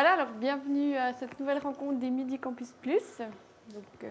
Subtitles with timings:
[0.00, 3.18] Voilà, alors bienvenue à cette nouvelle rencontre des Midi Campus Plus.
[3.74, 4.08] Donc, euh,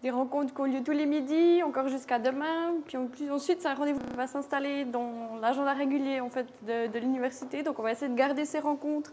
[0.00, 2.72] des rencontres qui ont lieu tous les midis, encore jusqu'à demain.
[2.86, 2.96] Puis
[3.30, 7.62] ensuite, c'est un rendez-vous qui va s'installer dans l'agenda régulier en fait, de, l'université.
[7.62, 9.12] Donc on va essayer de garder ces rencontres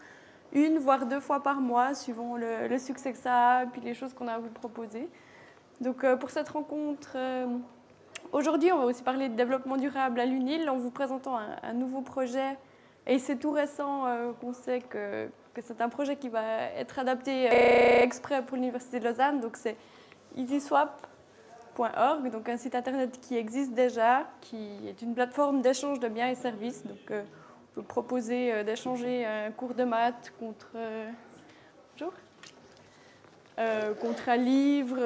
[0.53, 4.13] une, voire deux fois par mois, suivant le, succès que ça a, puis les choses
[4.13, 5.09] qu'on a à vous proposer.
[5.81, 7.47] Donc euh, pour cette rencontre, euh,
[8.31, 11.73] aujourd'hui, on va aussi parler de développement durable à l'UNIL en vous présentant un, un
[11.73, 12.57] nouveau projet.
[13.07, 14.05] Et c'est tout récent
[14.39, 15.29] qu'on sait que,
[15.61, 16.43] c'est un projet qui va
[16.77, 19.39] être adapté euh, exprès pour l'Université de Lausanne.
[19.39, 19.77] Donc c'est
[20.35, 26.29] easyswap.org, donc un site internet qui existe déjà, qui est une plateforme d'échange de biens
[26.29, 26.83] et services.
[26.85, 27.23] Donc euh,
[27.77, 30.71] on proposer euh, d'échanger un cours de maths contre...
[30.75, 31.09] euh,
[31.93, 32.13] bonjour
[34.01, 34.99] contre un livre,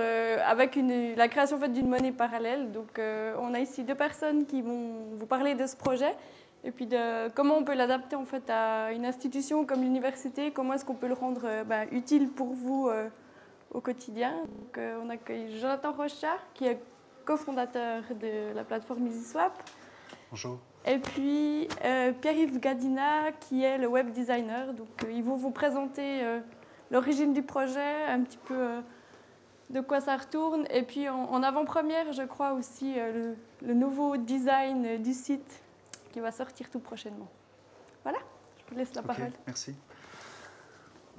[0.43, 2.71] avec une, la création d'une monnaie parallèle.
[2.71, 6.15] Donc, on a ici deux personnes qui vont vous parler de ce projet
[6.63, 10.73] et puis de comment on peut l'adapter en fait à une institution comme l'université, comment
[10.73, 13.07] est-ce qu'on peut le rendre euh, ben, utile pour vous euh,
[13.71, 14.33] au quotidien?
[14.57, 16.79] Donc, euh, on accueille Jonathan Rocha, qui est
[17.23, 19.53] cofondateur de la plateforme EasySwap.
[20.31, 20.57] Bonjour.
[20.85, 24.73] Et puis euh, Pierre-Yves Gadina, qui est le web designer.
[24.73, 26.21] Donc, ils vont vous présenter
[26.91, 28.81] l'origine du projet, un petit peu
[29.69, 30.65] de quoi ça retourne.
[30.71, 35.61] Et puis en, en avant-première, je crois aussi le, le nouveau design du site
[36.11, 37.29] qui va sortir tout prochainement.
[38.03, 38.19] Voilà,
[38.57, 39.31] je vous laisse la parole.
[39.45, 39.75] merci.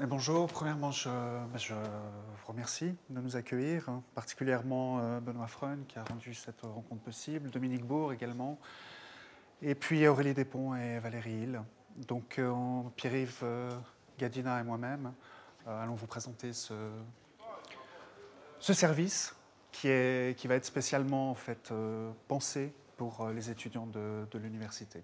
[0.02, 0.47] Et bonjour.
[0.47, 5.98] Premièrement, je, bah, je vous remercie de nous accueillir, hein, particulièrement euh, Benoît Freun qui
[5.98, 8.58] a rendu cette rencontre possible, Dominique Bourg également,
[9.60, 11.60] et puis Aurélie Despont et Valérie Hill.
[12.08, 12.54] Donc, euh,
[12.97, 13.70] Pierre-Yves euh,
[14.19, 15.12] Gadina et moi-même
[15.66, 16.72] allons vous présenter ce,
[18.58, 19.36] ce service
[19.70, 21.72] qui, est, qui va être spécialement en fait,
[22.27, 25.03] pensé pour euh, les étudiants de, l'université.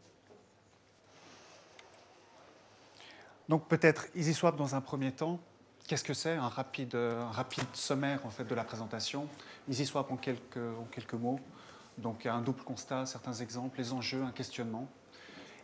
[3.49, 5.41] Donc peut-être EasySwap dans un premier temps.
[5.89, 9.27] Qu'est-ce que c'est un rapide, un rapide sommaire en fait, de la présentation?
[9.71, 11.41] EasySwap en quelques, en quelques mots.
[11.97, 14.87] Donc un double constat, certains exemples, les enjeux, un questionnement.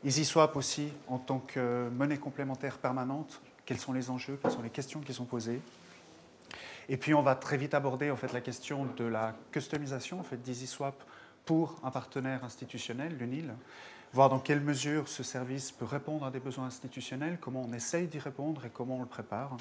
[0.02, 3.42] EasySwap aussi en tant que monnaie complémentaire permanente.
[3.66, 5.60] Quels sont les enjeux Quelles sont les questions qui sont posées?
[6.88, 10.22] Et puis on va très vite aborder en fait, la question de la customisation en
[10.22, 10.94] fait, d'EasySwap
[11.44, 13.52] pour un partenaire institutionnel, l'UNIL
[14.12, 18.06] voir dans quelle mesure ce service peut répondre à des besoins institutionnels, comment on essaye
[18.06, 19.56] d'y répondre et comment on le prépare.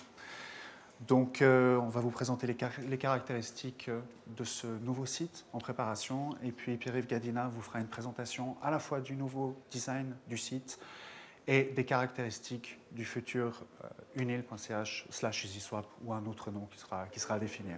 [1.08, 4.02] Donc, euh, on va vous présenter les, car- les caractéristiques euh,
[4.38, 6.36] de ce nouveau site en préparation.
[6.44, 10.38] Et puis, Pierre-Yves Gadina vous fera une présentation à la fois du nouveau design du
[10.38, 10.78] site
[11.48, 15.48] et des caractéristiques du futur euh, unil.ch slash
[16.04, 17.78] ou un autre nom qui sera, qui sera à définir.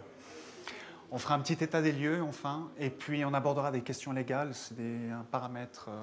[1.15, 4.55] On fera un petit état des lieux, enfin, et puis on abordera des questions légales.
[4.55, 6.01] C'est un paramètre euh,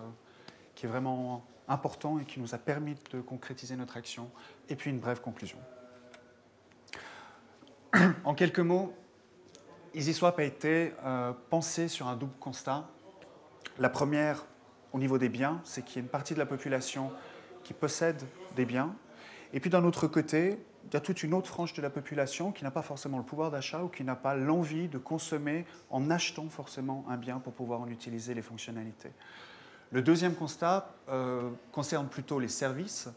[0.77, 4.31] qui est vraiment important et qui nous a permis de concrétiser notre action,
[4.69, 5.59] et puis une brève conclusion.
[8.25, 8.95] en quelques mots,
[9.95, 12.89] EasySwap a été euh, pensé sur un double constat.
[13.81, 14.47] La première,
[14.93, 17.11] au niveau des biens, c'est qu'il y a une partie de la population
[17.65, 18.23] qui possède
[18.55, 18.95] des biens,
[19.53, 20.57] et puis d'un autre côté,
[20.91, 23.25] il y a toute une autre frange de la population qui n'a pas forcément le
[23.25, 27.53] pouvoir d'achat ou qui n'a pas l'envie de consommer en achetant forcément un bien pour
[27.53, 29.13] pouvoir en utiliser les fonctionnalités.
[29.93, 33.09] Le deuxième constat euh, concerne plutôt les services,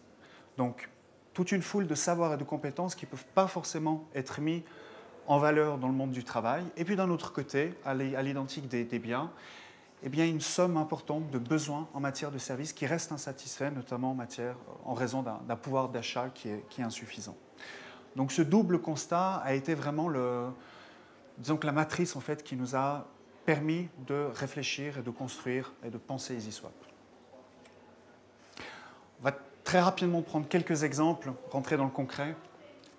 [0.56, 0.88] donc
[1.34, 4.64] toute une foule de savoirs et de compétences qui ne peuvent pas forcément être mis
[5.26, 6.64] en valeur dans le monde du travail.
[6.78, 9.32] Et puis d'un autre côté, à l'i- à l'identique des, biens,
[10.04, 14.16] eh bien, une somme importante de besoins en matière de services qui restent insatisfaits, notamment
[14.86, 17.36] en, raison d'un pouvoir d'achat qui est insuffisant.
[18.16, 20.48] Donc ce double constat a été vraiment le,
[21.64, 23.08] la matrice en fait, qui nous a
[23.46, 26.74] permis de réfléchir et de construire et de penser EasySwap.
[29.20, 29.32] On va
[29.64, 32.36] très rapidement prendre quelques exemples, rentrer dans le concret.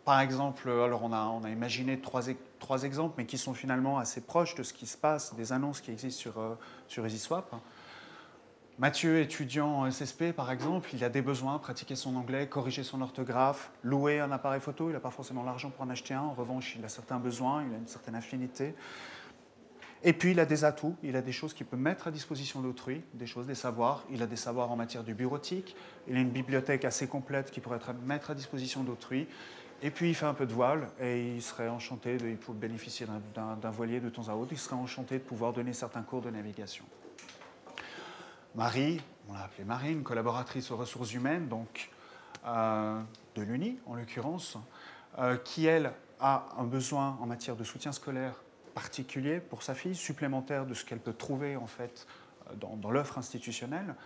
[0.04, 2.22] Par exemple, alors on a, imaginé trois,
[2.58, 5.80] trois exemples, mais qui sont finalement assez proches de ce qui se passe, des annonces
[5.80, 6.54] qui existent sur, euh,
[6.88, 7.54] sur EasySwap.
[8.80, 13.02] Mathieu, étudiant en SSP par exemple, il a des besoins, pratiquer son anglais, corriger son
[13.02, 16.32] orthographe, louer un appareil photo, il n'a pas forcément l'argent pour en acheter un, en
[16.32, 18.74] revanche il a certains besoins, il a une certaine affinité.
[20.02, 22.60] Et puis il a des atouts, il a des choses qu'il peut mettre à disposition
[22.60, 24.04] d'autrui, des choses, des savoirs.
[24.10, 25.76] Il a des savoirs en matière du bureautique,
[26.08, 29.28] il a une bibliothèque assez complète qui pourrait être mettre à disposition d'autrui.
[29.82, 33.06] Et puis il fait un peu de voile et il serait enchanté de il bénéficier
[33.34, 34.52] d'un voilier de temps à autre.
[34.52, 36.84] Il serait enchanté de pouvoir donner certains cours de navigation.
[38.54, 41.90] Marie, on l'a appelée Marie, une collaboratrice aux ressources humaines, donc
[42.46, 43.00] euh,
[43.34, 44.56] de l'UNI en l'occurrence,
[45.18, 49.96] euh, qui elle a un besoin en matière de soutien scolaire particulier pour sa fille,
[49.96, 52.06] supplémentaire de ce qu'elle peut trouver en fait
[52.48, 53.96] euh, dans, l'offre institutionnelle.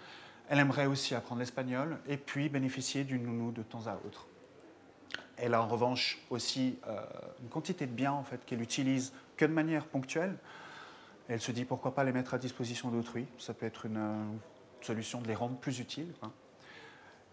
[0.49, 4.29] Elle aimerait aussi apprendre l'espagnol et puis bénéficier d'une nounou de temps à autre.
[5.37, 6.79] Elle a en revanche aussi
[7.43, 10.39] une quantité de biens en fait, qu'elle utilise que de manière ponctuelle.
[11.29, 13.27] Elle se dit pourquoi pas les mettre à disposition d'autrui?
[13.39, 14.25] Ça peut être une, euh,
[14.81, 16.13] solution de les rendre plus utiles.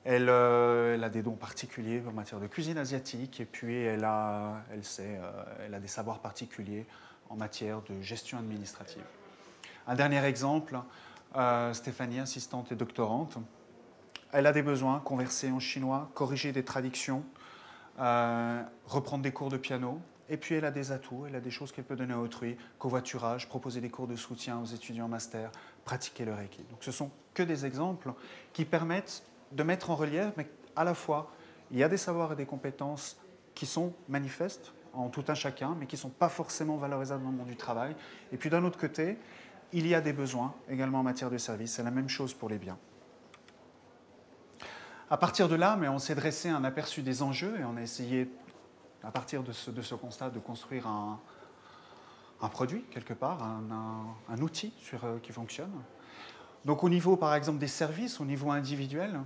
[0.03, 4.63] Elle, elle, a des dons particuliers en matière de cuisine asiatique et puis elle a,
[5.63, 6.85] elle a des savoirs particuliers
[7.29, 9.03] en matière de gestion administrative.
[9.87, 10.79] Un dernier exemple,
[11.73, 13.37] Stéphanie, assistante et doctorante,
[14.35, 17.23] elle a des besoins, converser en chinois, corriger des traductions,
[17.99, 20.01] euh, reprendre des cours de piano.
[20.29, 22.57] Et puis elle a des atouts, elle a des choses qu'elle peut donner à autrui,
[22.79, 25.51] covoiturage, proposer des cours de soutien aux étudiants master,
[25.83, 26.63] pratiquer le Reiki.
[26.69, 28.13] Donc ce sont que des exemples
[28.53, 31.31] qui permettent de mettre en relief, mais à la fois,
[31.71, 33.17] il y a des savoirs et des compétences
[33.53, 37.31] qui sont manifestes en tout un chacun, mais qui ne sont pas forcément valorisables dans
[37.31, 37.95] le monde du travail.
[38.31, 39.17] Et puis d'un autre côté,
[39.73, 41.73] il y a des besoins également en matière de service.
[41.73, 42.77] C'est la même chose pour les biens.
[45.09, 47.81] À partir de là, mais on s'est dressé un aperçu des enjeux et on a
[47.81, 48.29] essayé,
[49.05, 51.19] à partir de ce, constat, de construire un,
[52.49, 54.73] produit quelque part, un, outil
[55.03, 55.71] euh, qui fonctionne.
[56.63, 59.19] Donc au niveau, par exemple, des services, au niveau individuel,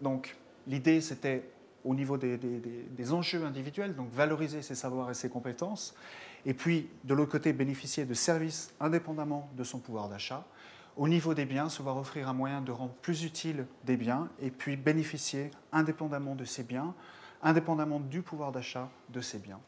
[0.00, 0.36] donc
[0.66, 1.48] l'idée c'était
[1.84, 5.94] au niveau des, des, enjeux individuels, donc valoriser ses savoirs et ses compétences,
[6.44, 10.44] et puis de l'autre côté bénéficier de services indépendamment de son pouvoir d'achat
[10.96, 14.28] au niveau des biens, se voir offrir un moyen de rendre plus utile des biens
[14.40, 16.94] et puis bénéficier indépendamment de ces biens,
[17.42, 19.60] indépendamment du pouvoir d'achat de ces biens.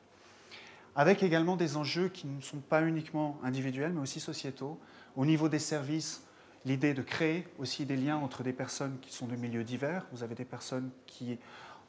[0.97, 4.79] Avec également des enjeux qui ne sont pas uniquement individuels, mais aussi sociétaux.
[5.17, 6.25] Au niveau des services,
[6.65, 10.07] l'idée de créer aussi des liens entre des personnes qui sont de milieux divers.
[10.13, 11.39] Vous avez des personnes qui...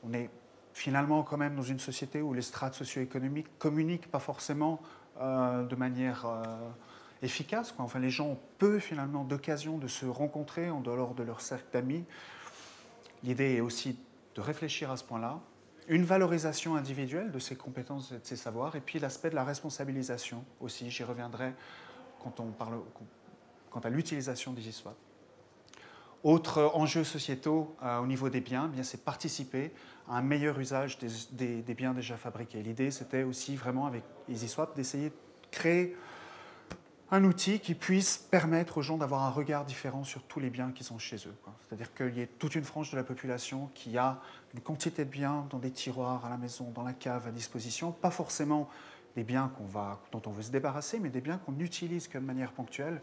[0.03, 0.29] On est
[0.73, 4.79] finalement quand même dans une société où les strates socio-économiques communiquent pas forcément
[5.19, 6.25] euh, de manière...
[6.25, 6.43] Euh,
[7.21, 7.73] efficace.
[7.77, 11.67] Enfin, les gens ont peu finalement d'occasion de se rencontrer en dehors de leur cercle
[11.73, 12.05] d'amis.
[13.23, 13.97] L'idée est aussi
[14.35, 15.39] de réfléchir à ce point-là.
[15.89, 19.43] Une valorisation individuelle de ses compétences et de ses savoirs, et puis l'aspect de la
[19.43, 20.89] responsabilisation aussi.
[20.89, 21.53] J'y reviendrai
[22.23, 22.79] quand on parle
[23.71, 24.95] quant à l'utilisation des ISWAP.
[26.23, 29.71] Autre enjeu sociétaux euh, au niveau des biens, eh bien c'est participer
[30.07, 30.97] à un meilleur usage
[31.31, 32.61] des, des biens déjà fabriqués.
[32.61, 35.15] L'idée, c'était aussi vraiment avec EasySwap d'essayer de
[35.49, 35.95] créer
[37.11, 40.71] un outil qui puisse permettre aux gens d'avoir un regard différent sur tous les biens
[40.71, 41.35] qui sont chez eux.
[41.67, 44.19] C'est-à-dire qu'il y ait toute une frange de la population qui a
[44.53, 47.91] une quantité de biens dans des tiroirs, à la maison, dans la cave, à disposition,
[47.91, 48.69] pas forcément
[49.15, 52.23] des biens va, dont on veut se débarrasser, mais des biens qu'on utilise que de
[52.23, 53.01] manière ponctuelle.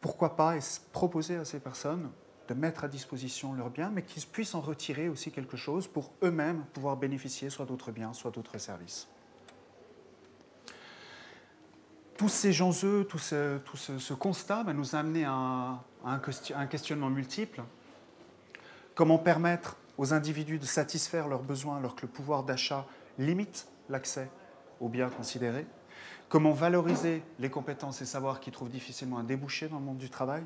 [0.00, 0.56] Pourquoi pas
[0.92, 2.10] proposer à ces personnes
[2.48, 6.10] de mettre à disposition leurs biens, mais qu'ils puissent en retirer aussi quelque chose pour
[6.24, 9.08] eux-mêmes pouvoir bénéficier soit d'autres biens, soit d'autres services
[12.20, 17.08] tous ces enjeux, tout ce, tout ce, constat bah, nous a amené à, un questionnement
[17.08, 17.62] multiple.
[18.94, 22.84] Comment permettre aux individus de satisfaire leurs besoins alors que le pouvoir d'achat
[23.16, 24.28] limite l'accès
[24.80, 25.64] aux biens considérés?
[26.28, 30.10] Comment valoriser les compétences et savoirs qui trouvent difficilement un débouché dans le monde du
[30.10, 30.42] travail?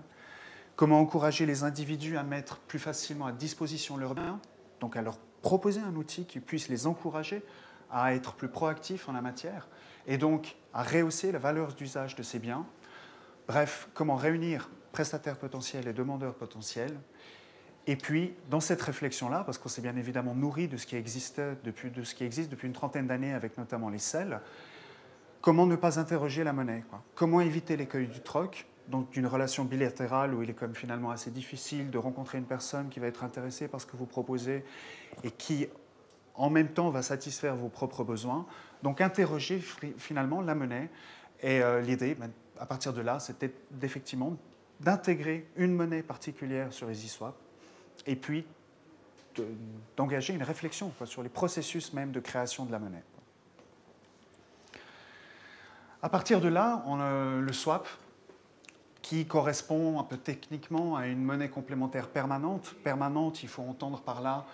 [0.77, 4.39] Comment encourager les individus à mettre plus facilement à disposition leurs biens,
[4.79, 7.43] donc à leur proposer un outil qui puisse les encourager
[7.91, 9.67] à être plus proactifs en la matière?
[10.07, 12.67] Et donc à rehausser la valeur d'usage de ces biens.
[13.47, 16.97] Bref, comment réunir prestataires potentiels et demandeurs potentiels.
[17.87, 21.39] Et puis, dans cette réflexion-là, parce qu'on s'est bien évidemment nourri de ce qui, existe
[21.69, 24.41] depuis une trentaine d'années avec notamment les selles,
[25.43, 26.85] comment ne pas interroger la monnaie
[27.15, 31.31] Comment éviter l'écueil du troc donc d'une relation bilatérale où il est comme finalement assez
[31.31, 34.63] difficile de rencontrer une personne qui va être intéressée par ce que vous proposez
[35.23, 35.69] et qui
[36.35, 38.47] en même temps va satisfaire vos propres besoins?
[38.85, 39.61] Donc interroger
[39.97, 40.91] finalement la monnaie.
[41.43, 44.37] Et euh, l'idée, ben, à partir de là, c'était effectivement
[44.79, 47.33] d'intégrer une monnaie particulière sur les e
[48.07, 48.45] et puis
[49.97, 53.03] d'engager une réflexion sur les processus même de création de la monnaie.
[56.03, 57.89] À partir de là, on, le swap,
[59.01, 62.75] qui correspond un peu techniquement à une monnaie complémentaire permanente.
[62.85, 64.45] Permanente, il faut entendre par là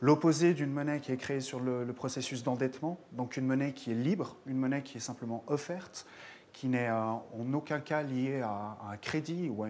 [0.00, 3.96] L'opposé d'une monnaie qui est créée sur le, processus d'endettement, donc une monnaie qui est
[3.96, 6.06] libre, une monnaie qui est simplement offerte,
[6.52, 9.68] qui n'est euh, en aucun cas liée à, un crédit ou à,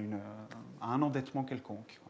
[0.82, 2.00] un endettement quelconque.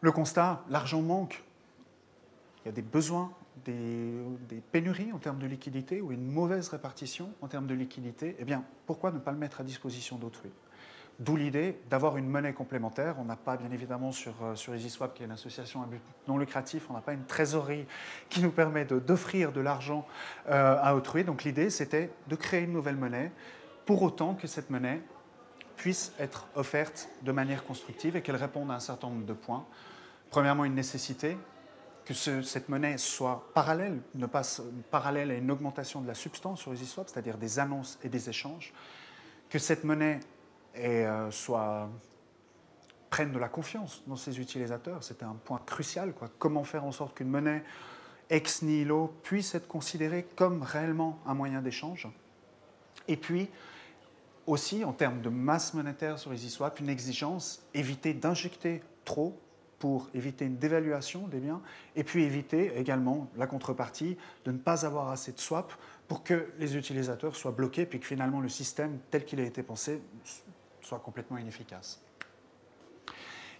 [0.00, 1.44] Le constat, l'argent manque.
[2.64, 3.32] Il y a des besoins,
[3.64, 4.12] des,
[4.48, 8.36] des, pénuries en termes de liquidité ou une mauvaise répartition en termes de liquidité.
[8.38, 10.50] Eh bien, pourquoi ne pas le mettre à disposition d'autrui?
[11.18, 13.16] D'où l'idée d'avoir une monnaie complémentaire.
[13.18, 16.00] On n'a pas, bien évidemment, sur, euh, sur EasySwap, qui est une association à but
[16.28, 17.86] non lucratif, on n'a pas une trésorerie
[18.28, 20.06] qui nous permet d'offrir de, l'argent
[20.48, 21.24] euh, à autrui.
[21.24, 23.32] Donc l'idée, c'était de créer une nouvelle monnaie,
[23.84, 25.02] pour autant que cette monnaie
[25.74, 29.66] puisse être offerte de manière constructive et qu'elle réponde à un certain nombre de points.
[30.30, 31.36] Premièrement, une nécessité,
[32.04, 36.72] que cette monnaie soit parallèle, ne passe parallèle à une augmentation de la substance sur
[36.72, 38.72] EasySwap, c'est-à-dire des annonces et des échanges,
[39.50, 40.20] que cette monnaie
[40.76, 41.88] euh, soit,
[43.10, 45.02] prenne de la confiance dans ses utilisateurs.
[45.02, 46.12] C'était un point crucial.
[46.38, 47.64] Comment faire en sorte qu'une monnaie
[48.30, 52.08] ex nihilo puisse être considérée comme réellement un moyen d'échange
[53.06, 53.48] Et puis,
[54.46, 59.38] aussi, en termes de masse monétaire sur EasySwap, une exigence, éviter d'injecter trop
[59.78, 61.60] pour éviter une dévaluation des biens,
[61.94, 65.72] et puis éviter également la contrepartie de ne pas avoir assez de swap
[66.08, 69.62] pour que les utilisateurs soient bloqués, puis que finalement le système tel qu'il a été
[69.62, 70.00] pensé
[70.88, 72.00] soit complètement inefficace.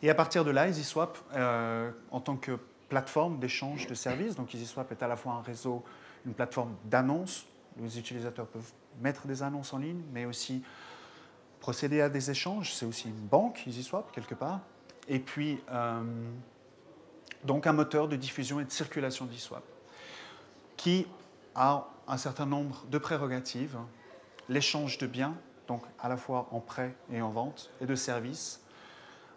[0.03, 2.59] Et à partir de là, EasySwap, euh, en tant que
[2.89, 5.85] plateforme d'échange de services, donc EasySwap est à la fois un réseau,
[6.25, 7.47] une plateforme d'annonces,
[7.79, 10.63] les utilisateurs peuvent mettre des annonces en ligne, mais aussi
[11.61, 14.61] procéder à des échanges, c'est aussi une banque, EasySwap, quelque part,
[15.09, 16.03] et puis euh,
[17.45, 19.65] donc un moteur de diffusion et de circulation d'e-swap
[20.77, 21.07] qui
[21.55, 23.77] a un certain nombre de prérogatives,
[24.49, 25.35] l'échange de biens,
[25.69, 28.61] donc à la fois en prêt et en vente, et de services,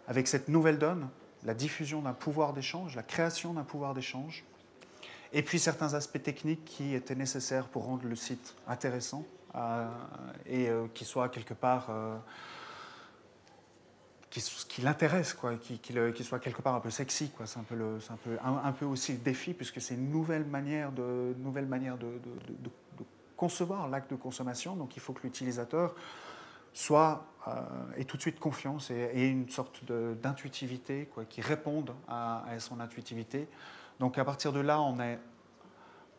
[0.08, 1.08] avec cette nouvelle donne,
[1.44, 4.44] la diffusion d'un pouvoir d'échange, la création d'un pouvoir d'échange,
[5.32, 9.24] et puis certains aspects techniques qui étaient nécessaires pour rendre le site intéressant
[9.54, 9.88] euh,
[10.46, 11.90] et euh, qui soit quelque part
[14.68, 17.30] qui, l'intéresse, quoi, qui, soit quelque part un peu sexy.
[17.30, 17.46] Quoi.
[17.46, 20.44] C'est un peu, le, un, peu, un, peu aussi le défi, puisque c'est une nouvelle
[20.44, 22.06] manière de, nouvelle manière de,
[23.42, 24.76] concevoir l'acte de consommation.
[24.76, 25.96] Donc il faut que l'utilisateur
[26.72, 27.52] soit euh,
[27.96, 33.48] ait tout de suite confiance et, une sorte d'intuitivité, quoi, qui réponde à, son intuitivité.
[33.98, 35.16] Donc à partir de là, on a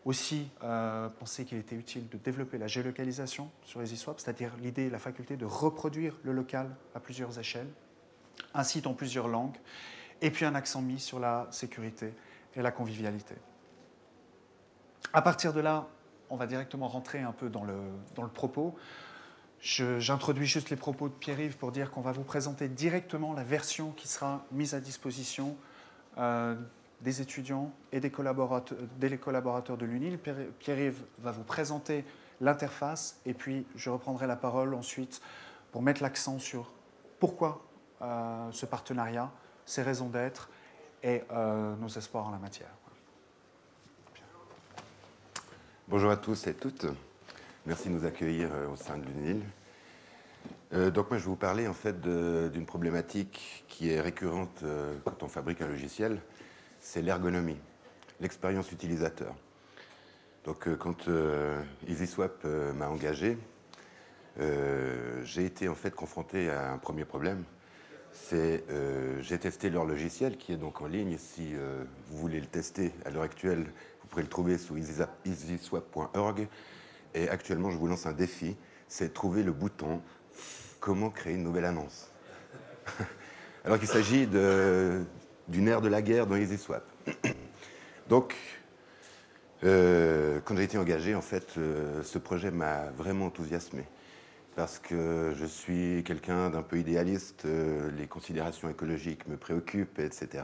[0.03, 4.99] aussi euh, pensé qu'il était utile de développer la géolocalisation sur EasySwap, c'est-à-dire l'idée, la
[4.99, 7.69] faculté de reproduire le local à plusieurs échelles
[8.53, 9.55] un site en plusieurs langues,
[10.21, 12.13] et puis un accent mis sur la sécurité
[12.53, 13.35] et la convivialité.
[15.13, 15.87] À partir de là,
[16.33, 18.75] on va directement rentrer un peu dans le, propos.
[19.61, 23.91] J'introduis juste les propos de Pierre-Yves pour dire qu'on va vous présenter directement la version
[23.91, 25.55] qui sera mise à disposition
[26.17, 26.55] euh,
[27.01, 30.17] des étudiants et des collaborateurs, des collaborateurs de l'UNIL.
[30.59, 32.03] Pierre-Yves va vous présenter
[32.41, 35.21] l'interface et puis je reprendrai la parole ensuite
[35.71, 36.71] pour mettre l'accent sur
[37.19, 37.61] pourquoi
[38.01, 39.31] euh, ce partenariat,
[39.65, 40.49] ses raisons d'être
[41.03, 42.71] et euh, nos espoirs en la matière.
[45.89, 46.85] Bonjour à tous et toutes.
[47.65, 49.41] Merci de nous accueillir euh, au sein de l'UNIL.
[50.93, 54.63] donc moi je vais vous parler en fait d'une problématique qui est récurrente
[55.03, 56.21] quand on fabrique un logiciel,
[56.79, 57.59] c'est l'ergonomie,
[58.21, 59.35] l'expérience utilisateur.
[60.45, 61.09] Donc quand
[61.87, 63.37] EasySwap m'a engagé,
[64.37, 67.43] j'ai été en fait confronté à un premier problème,
[68.13, 71.17] c'est euh, j'ai testé leur logiciel qui est donc en ligne.
[71.17, 73.65] Si euh, vous voulez le tester à l'heure actuelle,
[74.13, 76.47] pourrez le trouver sur easyswap.org.
[77.15, 78.55] Et actuellement, je vous lance un défi,
[78.87, 80.01] c'est trouver le bouton
[80.79, 82.11] comment créer une nouvelle annonce.
[83.65, 86.85] Alors qu'il s'agit d'une ère de la guerre dans EasySwap.
[88.07, 88.35] donc,
[89.63, 91.53] euh, quand j'ai été engagé, en fait,
[92.03, 93.85] ce projet m'a vraiment enthousiasmé
[94.55, 100.43] parce que je suis quelqu'un d'un peu idéaliste, euh, les considérations écologiques me préoccupent, etc.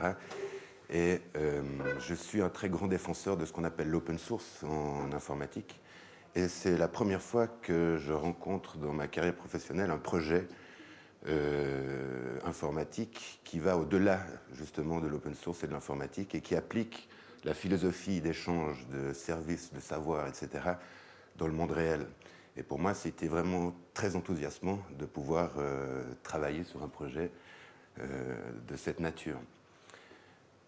[0.89, 1.61] Et euh,
[1.99, 5.79] je suis un très grand défenseur de ce qu'on appelle l'open source en informatique.
[6.35, 10.47] Et c'est la première fois que je rencontre dans ma carrière professionnelle un projet
[11.27, 17.07] euh, informatique qui va au-delà justement de l'open source et de l'informatique et qui applique
[17.43, 20.49] la philosophie d'échange de services, de savoir, etc.
[21.37, 22.07] dans le monde réel.
[22.57, 27.31] Et pour moi, c'était vraiment très enthousiasmant de pouvoir euh, travailler sur un projet
[27.97, 29.37] de cette nature.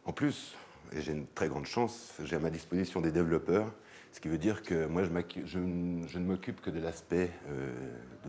[0.05, 0.55] En plus,
[0.93, 3.72] et j'ai une très grande chance, j'ai à ma disposition des développeurs,
[4.12, 7.72] ce qui veut dire que moi, je, ne m'occupe que de l'aspect euh,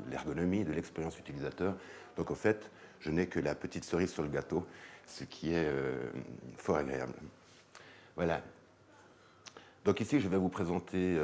[0.06, 1.76] de l'ergonomie, de l'expérience utilisateur.
[2.16, 4.64] Donc, en fait, je n'ai que la petite cerise sur le gâteau,
[5.06, 5.68] ce qui est
[6.56, 7.14] fort agréable.
[8.14, 8.42] Voilà.
[9.84, 11.18] Donc ici, je vais vous présenter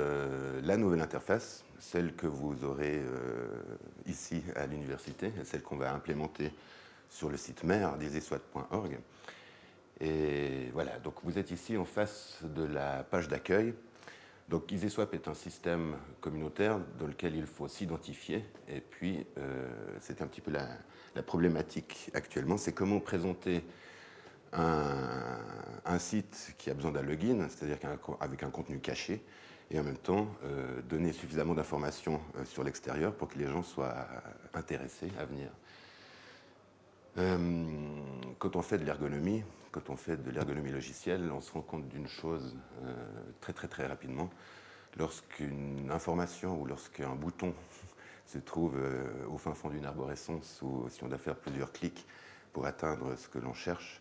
[0.65, 3.63] la nouvelle interface celle que vous aurez euh,
[4.07, 6.53] ici à l'université, celle qu'on va implémenter
[7.09, 8.99] sur le site mère d'iseswat.org.
[10.01, 13.75] Et voilà, donc vous êtes ici en face de la page d'accueil.
[14.49, 18.45] Donc EasySwap est un système communautaire dans lequel il faut s'identifier.
[18.69, 19.69] Et puis, euh,
[20.01, 20.69] c'est un petit peu la,
[21.27, 23.65] problématique actuellement, c'est comment présenter
[24.53, 27.79] un, site qui a besoin d'un login, c'est-à-dire
[28.21, 29.21] avec un contenu caché,
[29.71, 33.63] et en même temps euh, donner suffisamment d'informations euh, sur l'extérieur pour que les gens
[33.63, 34.07] soient
[34.55, 35.51] intéressés à venir.
[37.19, 37.67] Euh,
[38.39, 41.89] quand on fait de l'ergonomie, quand on fait de l'ergonomie logicielle, on se rend compte
[41.89, 42.95] d'une chose euh,
[43.41, 44.31] très très très rapidement.
[44.97, 47.55] Lorsqu'une information ou lorsqu'un bouton
[48.27, 52.07] se trouve euh, au fin fond d'une arborescence ou si on doit faire plusieurs clics
[52.53, 54.01] pour atteindre ce que l'on cherche,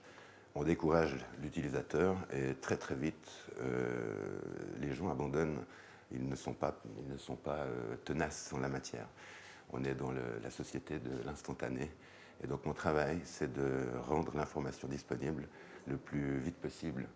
[0.56, 4.40] on décourage l'utilisateur et très très vite, euh,
[4.80, 5.64] les gens abandonnent.
[6.12, 7.68] Ils ne sont pas, ils ne sont pas
[8.06, 9.08] tenaces en la matière.
[9.72, 11.92] On est dans la société de l'instantané
[12.44, 15.48] et donc mon travail, c'est de rendre l'information disponible
[15.88, 17.08] le plus vite possible.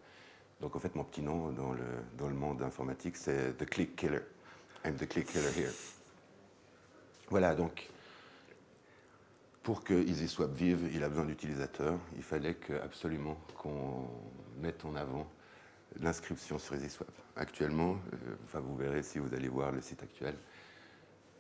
[0.62, 1.84] Donc en fait, mon petit nom dans le,
[2.18, 4.22] dans le monde informatique, c'est The Click Killer.
[4.86, 5.72] I'm the Click Killer here.
[7.30, 7.90] Voilà, donc
[9.64, 12.00] pour que EasySwap vive, il a besoin d'utilisateurs.
[12.16, 14.08] Il fallait que, absolument qu'on
[14.60, 15.28] mette en avant
[16.00, 17.12] l'inscription sur EasySwap.
[17.36, 20.36] Actuellement, euh, enfin vous verrez si vous allez voir le site actuel,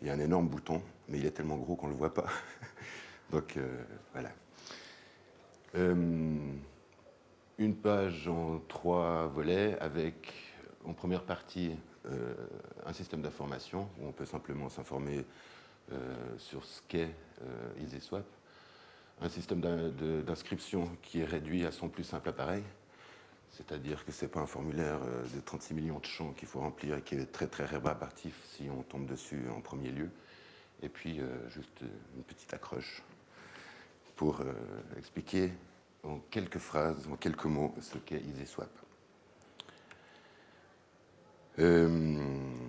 [0.01, 2.13] il y a un énorme bouton, mais il est tellement gros qu'on ne le voit
[2.13, 2.27] pas.
[3.31, 4.31] Donc euh, voilà.
[5.75, 6.35] Euh,
[7.57, 10.33] une page en trois volets avec
[10.83, 11.71] en première partie
[12.07, 12.33] euh,
[12.85, 15.25] un système d'information où on peut simplement s'informer
[16.37, 17.13] sur ce qu'est
[17.81, 18.25] EasySwap.
[19.19, 19.59] Un système
[20.25, 22.63] d'inscription qui est réduit à son plus simple appareil,
[23.49, 24.99] c'est-à-dire que ce n'est pas un formulaire
[25.35, 28.69] de 36 millions de champs qu'il faut remplir et qui est très très rébarbatif si
[28.69, 30.09] on tombe dessus en premier lieu.
[30.81, 31.19] Et puis
[31.49, 31.81] juste
[32.15, 33.03] une petite accroche
[34.21, 34.53] pour euh,
[34.99, 35.51] expliquer
[36.03, 38.69] en quelques phrases, en quelques mots, ce qu'est EasySwap.
[41.57, 42.19] Euh,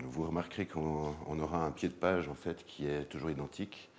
[0.04, 3.90] vous remarquerez qu'on aura un pied de page en fait qui est toujours identique,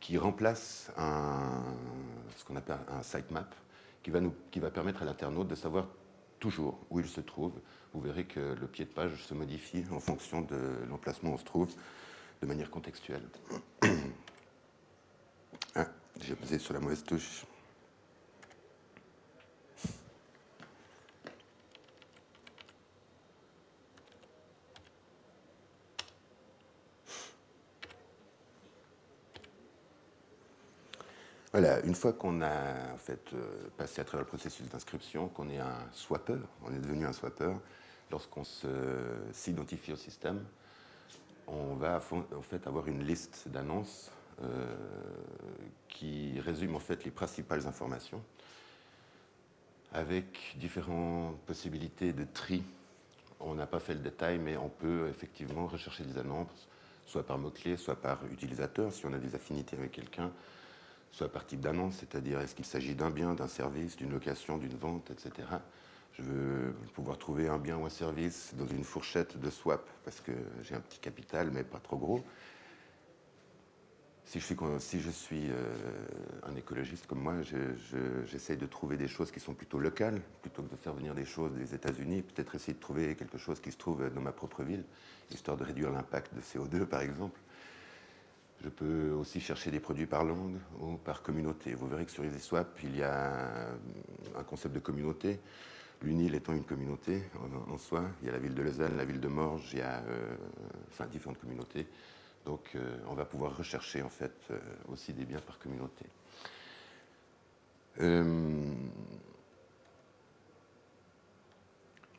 [0.00, 1.62] qui remplace un,
[2.36, 3.54] ce qu'on appelle un sitemap,
[4.02, 5.86] qui va, nous, qui va permettre à l'internaute de savoir
[6.40, 7.52] toujours où il se trouve.
[7.94, 10.58] Vous verrez que le pied de page se modifie en fonction de
[10.90, 11.72] l'emplacement où on se trouve,
[12.42, 13.22] de manière contextuelle.
[16.20, 17.44] J'ai posé sur la mauvaise touche.
[31.52, 35.48] Voilà, une fois qu'on a en fait, euh, passé à travers le processus d'inscription, qu'on
[35.48, 37.52] est un swapper, on est devenu un swapper,
[38.10, 38.44] lorsqu'on
[39.32, 40.44] s'identifie au système,
[41.46, 42.00] on va
[42.36, 44.10] en fait avoir une liste d'annonces
[45.88, 48.22] qui résume en fait les principales informations
[49.92, 52.62] avec différentes possibilités de tri.
[53.40, 56.68] On n'a pas fait le détail, mais on peut effectivement rechercher des annonces,
[57.06, 60.30] soit par mots-clés, soit par utilisateur, si on a des affinités avec quelqu'un,
[61.10, 64.76] soit par type d'annonce, c'est-à-dire est-ce qu'il s'agit d'un bien, d'un service, d'une location, d'une
[64.76, 65.48] vente, etc.
[66.12, 70.20] Je veux pouvoir trouver un bien ou un service dans une fourchette de swap, parce
[70.20, 72.24] que j'ai un petit capital, mais pas trop gros
[74.28, 74.40] si
[75.00, 75.54] je suis, euh,
[76.42, 77.36] un écologiste comme moi,
[78.26, 81.24] j'essaie de trouver des choses qui sont plutôt locales, plutôt que de faire venir des
[81.24, 84.64] choses des États-Unis, peut-être essayer de trouver quelque chose qui se trouve dans ma propre
[84.64, 84.84] ville,
[85.30, 87.40] histoire de réduire l'impact de CO2 par exemple.
[88.62, 91.72] Je peux aussi chercher des produits par langue ou par communauté.
[91.72, 93.70] Vous verrez que sur EasySwap, il y a
[94.36, 95.40] un concept de communauté.
[96.02, 97.22] L'UNIL étant une communauté
[97.70, 99.82] en, soi, il y a la ville de Lausanne, la ville de Morges, il y
[99.82, 101.86] a euh, différentes communautés.
[102.44, 106.06] Donc euh, on va pouvoir rechercher en fait euh, aussi des biens par communauté.
[108.00, 108.74] Euh,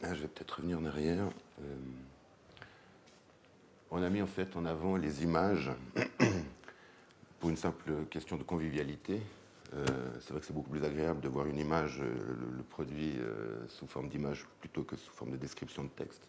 [0.04, 1.28] ah, je vais peut-être revenir en arrière.
[3.92, 5.72] on a mis en fait en avant les images
[7.40, 9.22] pour une simple question de convivialité.
[9.72, 13.18] c'est vrai que c'est beaucoup plus agréable de voir une image, le, produit
[13.68, 16.29] sous forme d'image plutôt que sous forme de description de texte.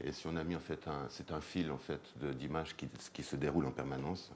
[0.00, 2.00] Et si on a mis en fait un, c'est un fil en fait
[2.36, 4.32] d'images qui, se déroule en permanence,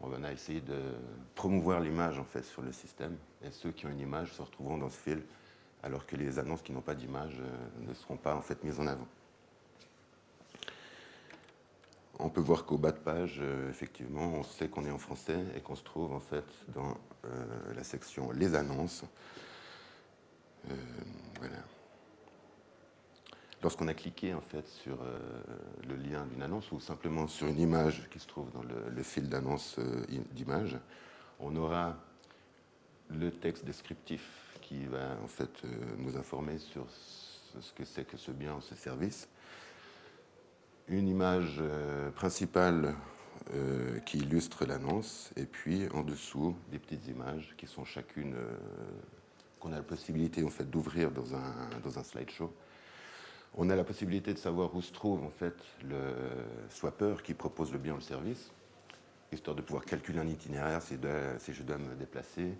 [0.00, 0.78] on a essayé de
[1.34, 3.16] promouvoir l'image en fait sur le système.
[3.42, 5.22] Et ceux qui ont une image se retrouveront dans ce fil,
[5.82, 8.78] alors que les annonces qui n'ont pas d'image euh, ne seront pas en fait mises
[8.80, 9.08] en avant.
[12.20, 15.40] On peut voir qu'au bas de page, euh, effectivement, on sait qu'on est en français
[15.56, 19.04] et qu'on se trouve en fait dans euh, la section les annonces.
[21.38, 21.73] voilà.
[23.64, 25.18] Lorsqu'on a cliqué en fait sur euh,
[25.88, 29.30] le lien d'une annonce ou simplement sur une image qui se trouve dans le, fil
[29.30, 30.76] d'annonce euh, d'image,
[31.40, 31.96] on aura
[33.08, 38.18] le texte descriptif qui va en fait euh, nous informer sur ce que c'est que
[38.18, 39.30] ce bien ou ce service.
[40.88, 41.62] Une image
[42.16, 42.94] principale
[44.04, 48.34] qui illustre l'annonce et puis en dessous des petites images qui sont chacune
[49.58, 52.52] qu'on a la possibilité en fait d'ouvrir dans un, dans un slideshow
[53.56, 55.56] on a la possibilité de savoir où se trouve en fait
[55.88, 56.14] le
[56.70, 58.50] swapper qui propose le bien ou le service,
[59.32, 60.96] histoire de pouvoir calculer un itinéraire si,
[61.52, 62.54] je dois me déplacer.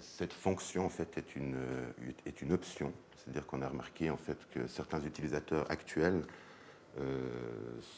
[0.00, 1.56] cette fonction en fait est une,
[2.26, 6.22] est une option, c'est-à-dire qu'on a remarqué en fait que certains utilisateurs actuels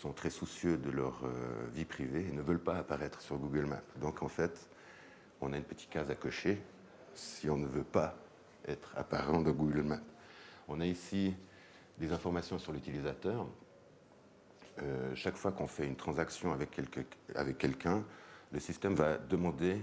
[0.01, 1.23] sont très soucieux de leur
[1.75, 3.83] vie privée et ne veulent pas apparaître sur Google Maps.
[4.01, 4.69] Donc en fait,
[5.41, 6.63] on a une petite case à cocher
[7.15, 8.17] si on ne veut pas
[8.67, 10.01] être apparent dans Google Maps.
[10.69, 11.35] On a ici
[11.99, 13.47] des informations sur l'utilisateur.
[14.83, 16.71] Euh, chaque fois qu'on fait une transaction avec,
[17.59, 18.05] quelqu'un,
[18.53, 19.81] le système va demander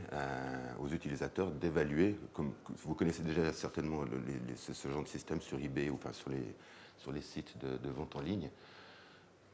[0.79, 4.03] aux utilisateurs d'évaluer, comme vous connaissez déjà certainement
[4.55, 6.29] ce genre de système sur eBay ou sur,
[7.11, 8.49] les, sites de, vente en ligne,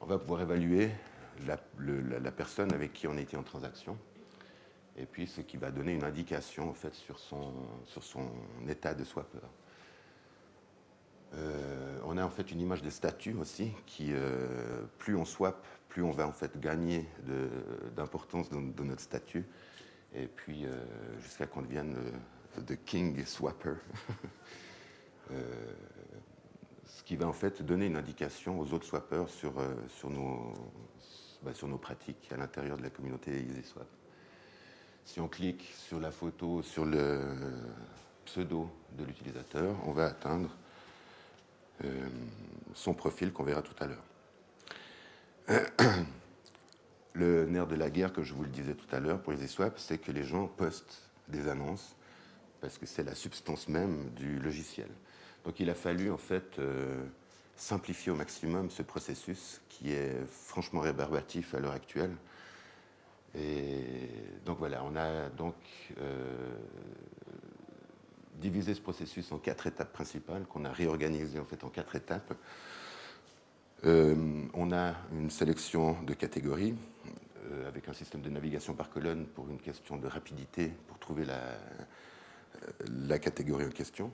[0.02, 0.92] on va pouvoir évaluer
[1.46, 3.98] la, personne avec qui on été en transaction
[4.98, 7.54] et puis ce qui va donner une indication en fait, sur, son,
[7.86, 8.28] sur son
[8.68, 9.38] état de swapper.
[11.36, 15.66] Euh, on a en fait une image des statuts aussi, qui euh, plus on swap,
[15.90, 17.06] plus on va en fait gagner
[17.96, 19.46] d'importance dans, notre statut,
[20.14, 20.84] et puis euh,
[21.20, 21.96] jusqu'à qu'on devienne
[22.66, 23.76] the king swapper.
[26.86, 29.54] ce qui va en fait donner une indication aux autres swappers sur,
[30.10, 30.54] nos,
[31.44, 33.88] bah, sur nos pratiques à l'intérieur de la communauté EasySwap.
[35.04, 37.20] Si on clique sur la photo, sur le
[38.26, 40.67] pseudo de l'utilisateur, on va atteindre euh,
[42.74, 44.04] son profil qu'on verra tout à l'heure.
[47.14, 49.80] Le nerf de la guerre, que je vous le disais tout à l'heure pour EasySwap,
[49.80, 51.96] c'est que les gens postent des annonces
[52.62, 54.90] parce que c'est la substance même du logiciel.
[55.44, 57.04] Donc il a fallu en fait euh,
[57.56, 62.16] simplifier au maximum ce processus qui est franchement rébarbatif à l'heure actuelle
[63.36, 64.10] et
[64.46, 65.56] donc voilà, on a donc
[66.00, 66.56] euh,
[68.50, 72.34] divisé ce processus en quatre étapes principales qu'on a réorganisé en fait en quatre étapes.
[73.84, 76.74] Euh, on a une sélection de catégories
[77.52, 81.26] euh, avec un système de navigation par colonne pour une question de rapidité pour trouver
[81.26, 81.58] la,
[82.90, 84.12] la catégorie en question.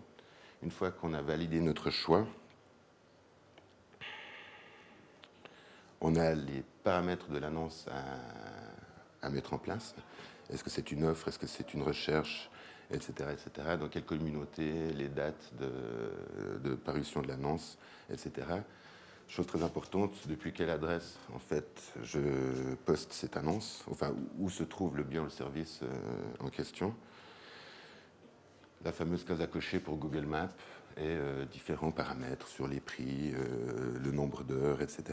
[0.64, 2.26] Une fois qu'on a validé notre choix,
[6.02, 7.86] on a les paramètres de l'annonce
[9.22, 9.94] à mettre en place.
[10.50, 11.28] Est-ce que c'est une offre?
[11.28, 12.50] Est-ce que c'est une recherche?
[12.94, 13.78] Etc..
[13.80, 17.78] Dans quelle communauté, les dates de, parution de l'annonce,
[18.10, 18.48] etc.
[19.28, 22.20] Chose très importante, depuis quelle adresse, en fait, je
[22.86, 26.94] poste cette annonce, enfin, où se trouve le bien ou le service euh, en question?
[28.84, 30.50] La fameuse case à cocher pour Google Maps
[30.98, 35.04] et euh, différents paramètres sur les prix, euh, le nombre d'heures, etc.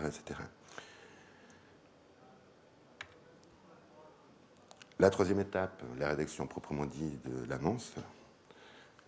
[5.00, 7.94] La troisième étape, la rédaction proprement dit de l'annonce,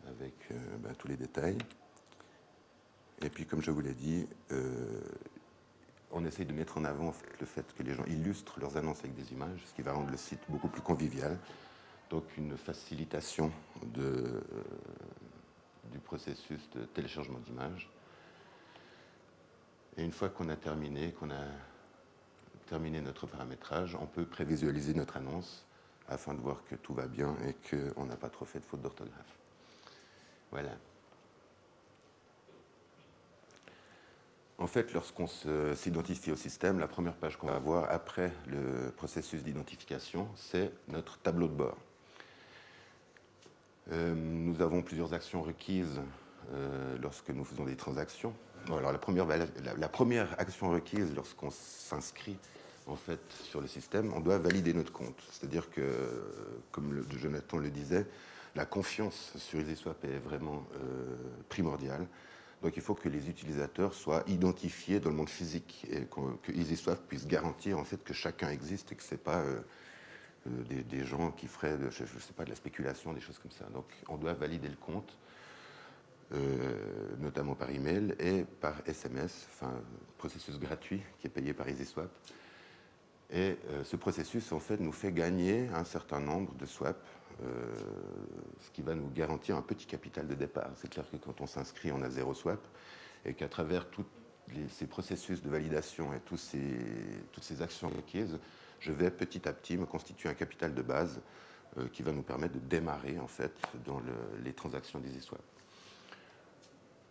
[0.09, 1.59] avec euh, ben, tous les détails.
[3.21, 5.03] Et puis, comme je vous l'ai dit, euh,
[6.11, 9.15] on essaye de mettre en avant le fait que les gens illustrent leurs annonces avec
[9.15, 11.37] des images, ce qui va rendre le site beaucoup plus convivial.
[12.09, 13.53] Donc, une facilitation
[13.83, 14.43] de,
[15.93, 17.91] du processus de téléchargement d'images.
[19.99, 21.45] Et une fois qu'on a terminé, qu'on a
[22.65, 25.67] terminé notre paramétrage, on peut prévisualiser notre annonce
[26.09, 28.83] afin de voir que tout va bien et qu'on n'a pas trop fait de faute
[28.83, 29.39] d'orthographe.
[30.51, 30.71] Voilà.
[34.59, 35.27] En fait, lorsqu'on
[35.75, 41.19] s'identifie au système, la première page qu'on va voir après le processus d'identification, c'est notre
[41.19, 41.77] tableau de bord.
[43.91, 46.01] Euh, nous avons plusieurs actions requises
[46.53, 48.33] euh, lorsque nous faisons des transactions.
[48.69, 52.39] alors la première, la première action requise lorsqu'on s'inscrit
[52.87, 55.21] en fait, sur le système, on doit valider notre compte.
[55.31, 55.83] C'est-à-dire que,
[56.73, 58.07] comme Jonathan le disait,
[58.55, 61.17] la confiance sur EasySwap est vraiment euh,
[61.49, 62.07] primordiale.
[62.63, 66.07] Donc il faut que les utilisateurs soient identifiés dans le monde physique et
[66.43, 69.61] que EasySwap puisse garantir en fait que chacun existe et que ce n'est pas euh,
[70.47, 73.51] euh, des, gens qui feraient, de, je, sais pas, de la spéculation, des choses comme
[73.51, 73.65] ça.
[73.73, 75.17] Donc on doit valider le compte,
[77.19, 79.73] notamment par email et par SMS, enfin
[80.17, 82.11] processus gratuit qui est payé par EasySwap.
[83.33, 87.01] Et euh, ce processus, en fait, nous fait gagner un certain nombre de swaps,
[87.43, 87.47] euh,
[88.61, 90.71] ce qui va nous garantir un petit capital de départ.
[90.77, 92.61] C'est clair que quand on s'inscrit, on a zéro swap,
[93.25, 94.05] et qu'à travers tous
[94.69, 98.39] ces processus de validation et toutes ces actions requises,
[98.81, 101.23] je vais petit à petit me constituer un capital de base
[101.79, 103.55] euh, qui va nous permettre de démarrer, en fait,
[103.87, 104.03] dans
[104.45, 105.41] les transactions d'EasySwap.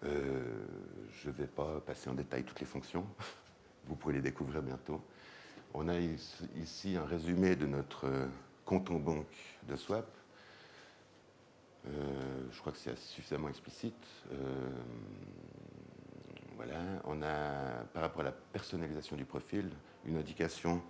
[0.03, 3.07] je ne vais pas passer en détail toutes les fonctions,
[3.88, 5.01] vous pourrez les découvrir bientôt.
[5.73, 8.27] On a ici un résumé de notre euh,
[8.65, 10.05] compte en banque de swap.
[11.88, 11.91] Euh,
[12.51, 14.05] je crois que c'est suffisamment explicite.
[14.34, 14.69] Euh,
[16.57, 19.69] voilà, on a, par rapport à la personnalisation du profil,
[20.05, 20.81] une indication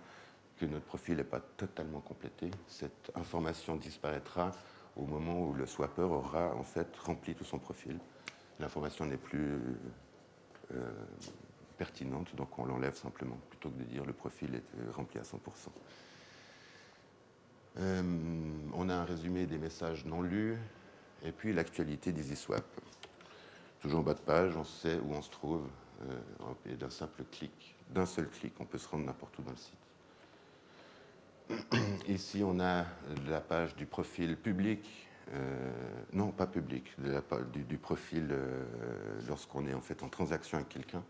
[0.58, 2.50] que notre profil n'est pas totalement complété.
[2.66, 4.50] Cette information disparaîtra
[4.96, 7.98] au moment où le swapper aura en fait rempli tout son profil.
[8.58, 9.58] L'information n'est plus
[11.82, 15.22] pertinente, donc on l'enlève simplement, plutôt que de dire le profil est euh, rempli à
[15.22, 15.36] 100%.
[17.78, 18.02] Euh,
[18.74, 20.56] on a un résumé des messages non lus,
[21.24, 22.64] et puis l'actualité d'EasySwap.
[23.80, 25.66] Toujours en bas de page, on sait où on se trouve,
[26.66, 29.56] et d'un simple clic, d'un seul clic, on peut se rendre n'importe où dans le
[29.56, 29.74] site.
[32.08, 32.84] Ici, on a
[33.28, 35.70] la page du profil public, euh,
[36.12, 36.94] non pas public,
[37.68, 38.64] du, profil euh,
[39.28, 41.02] lorsqu'on est en fait en transaction avec quelqu'un,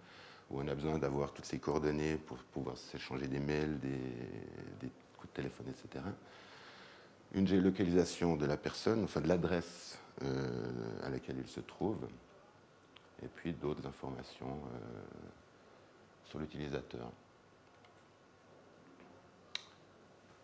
[0.52, 5.30] où on a besoin d'avoir toutes ses coordonnées pour pouvoir s'échanger des mails, des, coups
[5.30, 6.04] de téléphone, etc.
[7.34, 12.06] Une géolocalisation de la personne, enfin de l'adresse euh, à laquelle il se trouve,
[13.22, 14.60] et puis d'autres informations
[16.28, 17.10] sur l'utilisateur.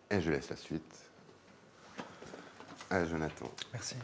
[0.09, 1.05] Et je laisse la suite
[2.89, 3.51] à Jonathan.
[3.73, 3.95] Merci.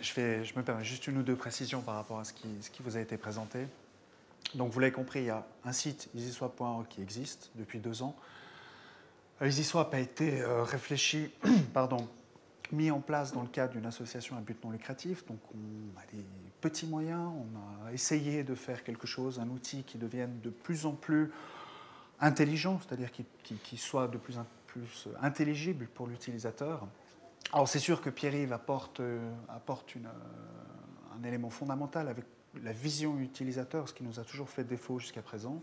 [0.00, 3.00] Je, me permets juste une ou deux précisions par rapport à ce qui vous a
[3.00, 3.66] été présenté.
[4.56, 8.16] Donc, vous l'avez compris, il y a un site easyswap.org qui existe depuis deux ans.
[9.42, 11.30] Euh, EasySwap a été euh, réfléchi,
[11.74, 12.08] pardon,
[12.72, 15.26] mis en place dans le cadre d'une association à but non lucratif.
[15.26, 16.24] Donc, on a des
[16.60, 20.86] petits moyens, on a essayé de faire quelque chose, un outil qui devienne de plus
[20.86, 21.30] en plus
[22.20, 26.86] intelligent, c'est-à-dire qui, soit de plus en plus intelligible pour l'utilisateur.
[27.52, 30.08] Alors c'est sûr que Pierre-Yves apporte, euh, apporte euh,
[31.16, 32.24] un élément fondamental avec
[32.62, 35.62] la vision utilisateur, ce qui nous a toujours fait défaut jusqu'à présent.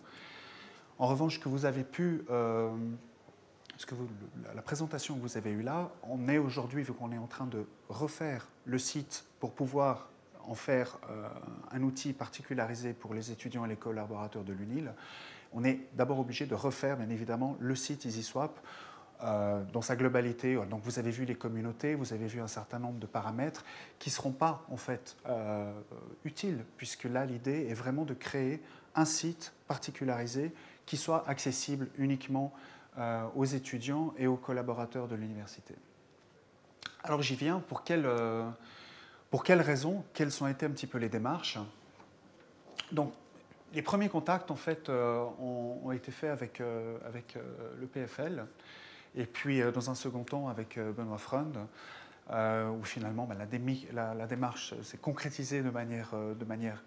[0.99, 2.71] En revanche, que vous avez pu, euh,
[3.77, 3.95] ce que
[4.55, 7.47] la présentation que vous avez eue là, on est aujourd'hui, vu qu'on est en train
[7.47, 10.09] de refaire le site pour pouvoir
[10.45, 10.99] en faire
[11.71, 14.93] un outil particularisé pour les étudiants et les collaborateurs de l'UNIL,
[15.53, 18.59] on est d'abord obligé de refaire, bien évidemment, le site EasySwap
[19.23, 20.59] euh, dans sa globalité.
[20.69, 23.63] Donc vous avez vu les communautés, vous avez vu un certain nombre de paramètres
[23.97, 25.71] qui ne seront pas en fait euh,
[26.25, 28.61] utiles, puisque là l'idée est vraiment de créer
[28.95, 30.51] un site particularisé
[30.85, 32.51] qui soit accessible uniquement
[32.97, 35.75] euh, aux étudiants et aux collaborateurs de l'université.
[37.01, 38.09] Alors j'y viens, pour quelles,
[39.31, 41.59] pour quelles raisons, quelles ont été un petit peu les démarches?
[42.91, 43.13] Donc
[43.73, 46.61] les premiers contacts en fait ont, été faits avec,
[47.05, 47.37] avec
[47.79, 48.45] le PFL
[49.15, 51.57] et puis, euh, dans un second temps, avec euh, Benoît Freund,
[52.31, 56.13] euh, où finalement bah, la, démarche s'est concrétisée de manière,
[56.47, 56.81] manière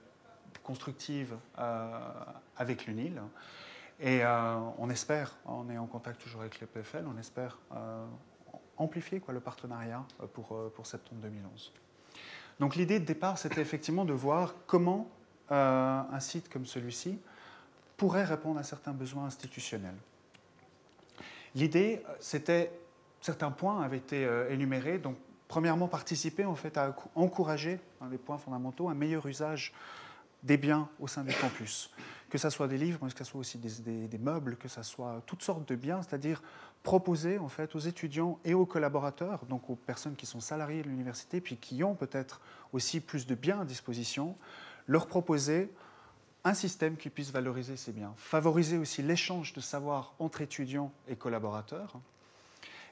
[0.63, 1.37] constructive
[2.57, 3.21] avec l'UNIL.
[4.01, 7.59] Et on espère, on est en contact toujours avec le PFL, on espère
[8.79, 11.73] amplifier le partenariat pour septembre 2011.
[12.59, 15.11] Donc l'idée de départ, c'était effectivement de voir comment
[15.51, 17.19] un site comme celui-ci
[17.99, 19.97] pourrait répondre à certains besoins institutionnels.
[21.57, 22.71] L'idée, c'était,
[23.23, 24.99] certains points avaient été euh, énumérés.
[24.99, 25.17] Donc,
[25.49, 29.73] premièrement, participer en fait à encourager, un des points fondamentaux, un meilleur usage
[30.43, 31.91] des biens au sein du campus.
[32.29, 35.23] Que ce soit des livres, mais que ce soit aussi des, meubles, que ce soit
[35.25, 36.43] toutes sortes de biens, c'est-à-dire
[36.83, 40.89] proposer en fait aux étudiants et aux collaborateurs, donc aux personnes qui sont salariées de
[40.89, 42.43] l'université, puis qui ont peut-être
[42.75, 44.37] aussi plus de biens à disposition,
[44.87, 45.71] leur proposer
[46.47, 51.17] un système qui puisse valoriser ces biens, favoriser aussi l'échange de savoir entre étudiants et
[51.17, 51.95] collaborateurs,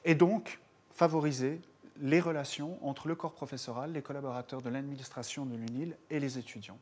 [0.03, 0.59] et donc
[0.91, 1.61] favoriser
[2.01, 6.77] les relations entre le corps professoral, les collaborateurs de l'administration de l'UNIL et les étudiants.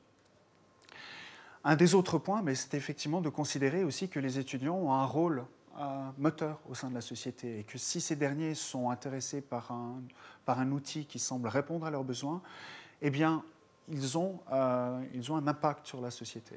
[1.64, 5.46] Un des autres points, c'est effectivement de considérer aussi que les étudiants ont un rôle
[6.18, 10.02] moteur au sein de la société et que si ces derniers sont intéressés par un,
[10.44, 12.42] par un outil qui semble répondre à leurs besoins,
[13.04, 13.44] eh bien,
[13.90, 16.56] ils ont, euh, ils ont un impact sur la société.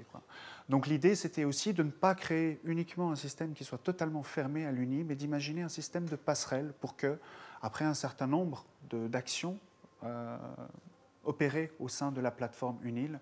[0.69, 4.67] Donc l'idée, c'était aussi de ne pas créer uniquement un système qui soit totalement fermé
[4.67, 7.19] à l'UNI, mais d'imaginer un système de passerelle pour que,
[7.63, 9.59] après un certain nombre d'actions
[10.05, 10.37] euh,
[11.25, 13.19] opérées au sein de la plateforme UNIL,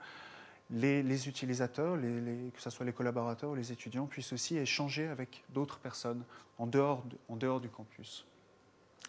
[0.70, 5.78] les, utilisateurs, que ce soit les collaborateurs ou les étudiants, puissent aussi échanger avec d'autres
[5.78, 6.24] personnes
[6.58, 8.26] en dehors, en dehors du campus.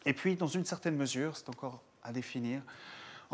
[0.06, 2.62] Et puis, dans une certaine mesure, c'est encore à définir,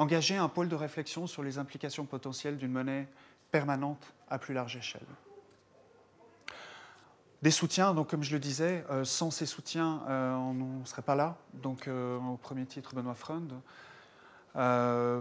[0.02, 3.08] engager un pôle de réflexion sur les implications potentielles d'une monnaie
[3.52, 5.06] permanente à plus large échelle.
[7.44, 11.04] Des soutiens, donc comme je le disais, euh, sans ces soutiens, euh, on ne serait
[11.04, 11.38] pas là.
[11.54, 13.54] Donc euh, au premier titre, Benoît Freund.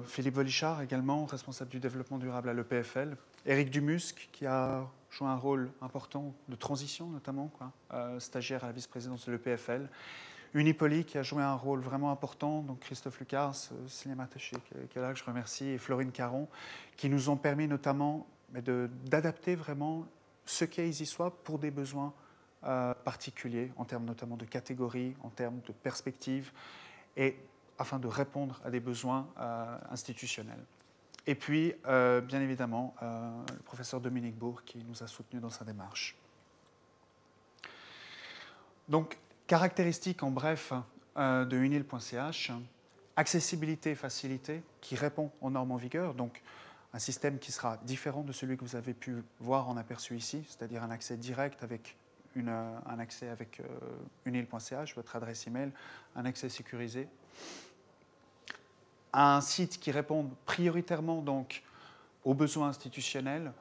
[0.07, 3.17] Philippe Volichard également, responsable du développement durable à l'EPFL.
[3.47, 7.49] Éric Dumusc, qui a joué un rôle important de transition notamment,
[8.19, 9.89] stagiaire à la vice-présidence de l'EPFL.
[10.55, 14.57] Unipoli qui a joué un rôle vraiment important, donc Christophe Lucas, euh, Cinéma Taché,
[14.91, 16.49] qui est là, je remercie, et Florine Caron,
[16.97, 18.27] qui nous ont permis notamment
[19.05, 20.07] d'adapter vraiment
[20.45, 22.13] ce qu'est EasySwap pour des besoins
[22.65, 26.51] euh, particuliers, en termes notamment de catégories, en termes de perspectives,
[27.17, 27.37] et
[27.79, 29.27] afin de répondre à des besoins
[29.91, 30.63] institutionnels.
[31.27, 36.15] Et puis, bien évidemment, le professeur Dominique Bourg qui nous a soutenus dans sa démarche.
[38.87, 39.17] Donc,
[39.51, 40.73] caractéristiques en bref
[41.17, 42.53] de unil.ch,
[43.17, 46.41] accessibilité facilité qui répond aux normes en vigueur, donc
[46.95, 50.45] un système qui sera différent de celui que vous avez pu voir en aperçu ici,
[50.47, 51.97] c'est-à-dire un accès direct avec
[52.37, 53.65] une, un accès avec euh,
[54.25, 55.73] unil.ch, votre adresse email,
[56.15, 57.09] un accès sécurisé.
[59.13, 61.65] Un site qui répond prioritairement donc
[62.23, 63.53] aux besoins institutionnels,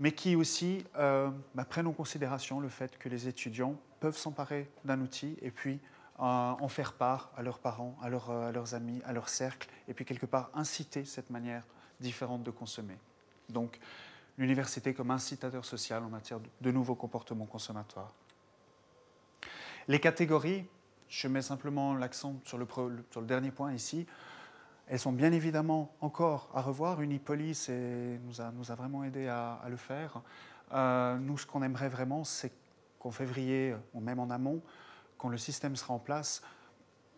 [0.00, 5.00] mais qui aussi euh, bah, en considération le fait que les étudiants peuvent s'emparer d'un
[5.00, 5.80] outil et puis
[6.18, 9.92] euh, en faire part à leurs parents, à, à, leurs amis, à leur cercle, et
[9.92, 11.66] puis quelque part inciter cette manière
[12.00, 12.96] différentes de consommer.
[13.50, 13.78] Donc,
[14.38, 18.12] l'université comme incitateur social en matière de nouveaux comportements consommateurs.
[19.88, 20.64] Les catégories,
[21.08, 22.66] je mets simplement l'accent sur le,
[23.22, 24.06] dernier point ici,
[24.88, 27.02] elles sont bien évidemment encore à revoir.
[27.02, 30.22] Unipolis nous, a, nous a vraiment aidé à, le faire.
[30.72, 32.52] Euh, nous, ce qu'on aimerait vraiment, c'est
[33.06, 34.60] qu'en février, ou même en amont,
[35.16, 36.42] quand le système sera en place,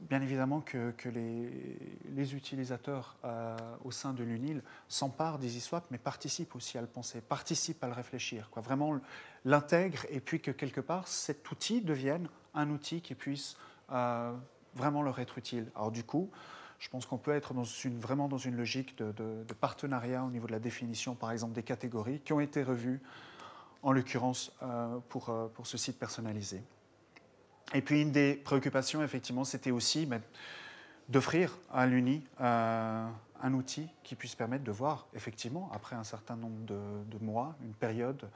[0.01, 6.77] bien évidemment que, les, utilisateurs euh, au sein de l'UNIL s'emparent d'EasySwap, mais participent aussi
[6.77, 9.01] à le penser, participent à le réfléchir, vraiment
[9.46, 13.57] l'intègrent et puis que quelque part cet outil devienne un outil qui puisse
[13.90, 14.35] euh,
[14.74, 15.70] vraiment leur être utile.
[15.74, 16.31] Alors du coup,
[16.79, 17.55] je pense qu'on peut être
[17.98, 22.20] vraiment dans une logique de, partenariat au niveau de la définition, par exemple, des catégories
[22.20, 23.01] qui ont été revues,
[23.82, 26.62] en l'occurrence, euh, pour, pour ce site personnalisé.
[27.74, 30.22] Et puis une des préoccupations, effectivement, c'était aussi ben,
[31.08, 33.08] d'offrir à l'UNI euh,
[33.42, 37.74] un outil qui puisse permettre de voir, effectivement, après un certain nombre de, mois, une
[37.74, 38.28] période,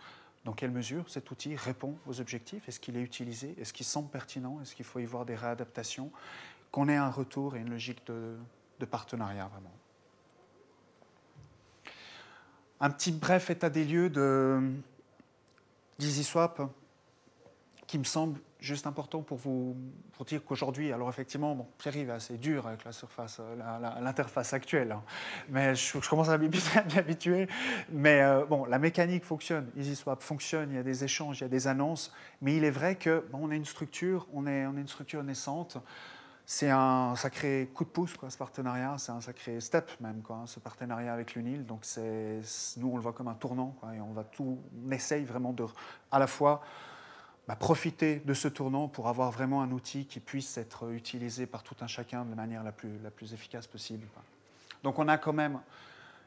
[0.45, 4.09] dans quelle mesure cet outil répond aux objectifs, est-ce qu'il est utilisé, est-ce qu'il semble
[4.09, 6.11] pertinent, est-ce qu'il faut y voir des réadaptations,
[6.71, 8.37] qu'on ait un retour et une logique de,
[8.91, 9.71] partenariat vraiment.
[12.81, 14.11] Un petit bref état des lieux
[16.03, 16.63] d'EasySwap
[17.87, 19.77] qui me semble juste important pour vous
[20.13, 23.57] pour dire qu'aujourd'hui, alors effectivement, bon, Pierre-Yves assez dur avec euh,
[24.01, 25.03] l'interface actuelle, hein.
[25.49, 26.49] mais je, commence à m'y
[26.97, 27.49] habituer.
[27.91, 31.47] Mais euh, bon, la mécanique fonctionne, EasySwap fonctionne, il y a des échanges, il y
[31.47, 34.67] a des annonces, mais il est vrai que bon, on a une structure, on est,
[34.67, 35.79] on est une structure naissante.
[36.45, 38.97] C'est un sacré coup de pouce, quoi, ce partenariat.
[38.99, 41.65] C'est un sacré step, même, quoi, ce partenariat avec l'UNIL.
[41.65, 43.77] Donc, nous, on le voit comme un tournant.
[43.95, 45.65] Et on, va tout, on essaye vraiment de,
[46.11, 46.63] à la fois,
[47.49, 51.65] bah, profiter de ce tournant pour avoir vraiment un outil qui puisse être utilisé par
[51.65, 54.07] tout un chacun de manière la plus, la plus efficace possible.
[54.85, 55.59] Donc on a quand même,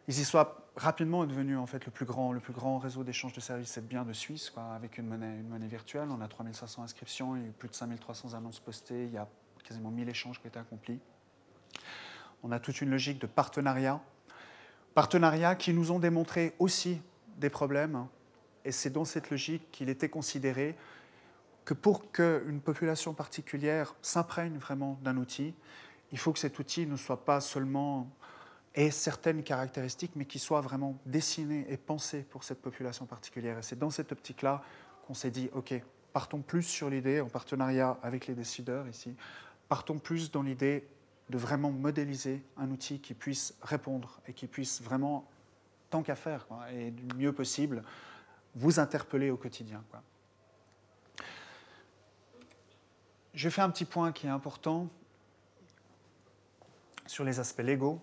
[0.09, 3.39] EasySwap rapidement est devenu en fait le plus grand, le plus grand réseau d'échange de
[3.39, 6.09] services et de biens de Suisse, avec une monnaie, une monnaie virtuelle.
[6.11, 9.17] On a 3500 inscriptions, il y plus de 5300 annonces postées, y
[9.67, 10.99] quasiment 1000 échanges qui ont été accomplis.
[12.43, 13.99] On a toute une logique de partenariat,
[14.93, 17.01] partenariats qui nous ont démontré aussi
[17.37, 18.07] des problèmes,
[18.63, 20.75] et c'est dans cette logique qu'il était considéré
[21.65, 25.53] que pour qu'une population particulière s'imprègne vraiment d'un outil,
[26.11, 28.07] il faut que cet outil ne soit pas seulement
[28.75, 33.57] ait certaines caractéristiques, mais qu'il soit vraiment dessiné et pensé pour cette population particulière.
[33.57, 34.61] Et c'est dans cette optique-là
[35.07, 35.73] qu'on s'est dit, OK,
[36.13, 39.15] partons plus sur l'idée, en partenariat avec les décideurs ici,
[39.67, 40.87] partons plus dans l'idée
[41.29, 45.27] de vraiment modéliser un outil qui puisse répondre et qui puisse vraiment,
[45.89, 47.83] tant qu'à faire, et du mieux possible,
[48.55, 49.83] vous interpeller au quotidien.
[53.33, 54.89] Je fais un petit point qui est important
[57.05, 58.01] sur les aspects légaux.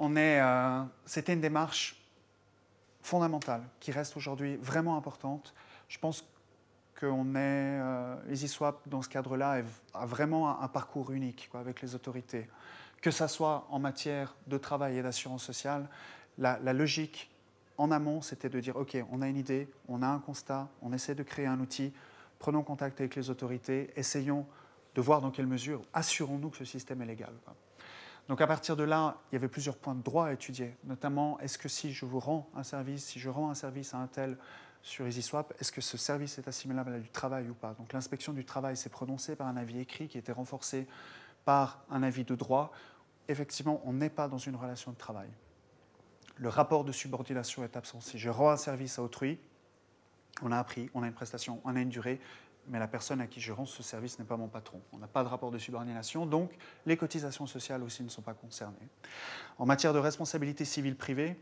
[0.00, 2.00] Euh, c'était une démarche
[3.02, 5.54] fondamentale qui reste aujourd'hui vraiment importante.
[5.88, 6.24] Je pense
[6.98, 9.62] qu'on est, euh, EasySwap dans ce cadre-là
[9.94, 12.48] a vraiment un, parcours unique avec les autorités.
[13.00, 15.88] Que ce soit en matière de travail et d'assurance sociale,
[16.38, 17.30] la logique
[17.78, 20.92] en amont, c'était de dire, OK, on a une idée, on a un constat, on
[20.92, 21.92] essaie de créer un outil,
[22.38, 24.44] prenons contact avec les autorités, essayons
[24.94, 27.32] de voir dans quelle mesure, assurons-nous que ce système est légal.
[28.28, 31.38] Donc à partir de là, il y avait plusieurs points de droit à étudier, notamment
[31.38, 34.08] est-ce que si je vous rends un service, si je rends un service à un
[34.08, 34.36] tel
[34.82, 37.74] sur EasySwap, est-ce que ce service est assimilable à du travail ou pas?
[37.74, 40.86] Donc l'inspection du travail s'est prononcée par un avis écrit qui était renforcé
[41.44, 42.72] par un avis de droit.
[43.28, 45.28] Effectivement, on n'est pas dans une relation de travail.
[46.36, 48.00] Le rapport de subordination est absent.
[48.00, 49.38] Si je rends un service à autrui,
[50.42, 52.20] on a appris, on a une prestation, on a une durée,
[52.68, 54.80] mais la personne à qui je rends ce service n'est pas mon patron.
[54.92, 56.52] On n'a pas de rapport de subordination, donc
[56.86, 58.76] les cotisations sociales aussi ne sont pas concernées.
[59.58, 61.36] En matière de responsabilité civile privée,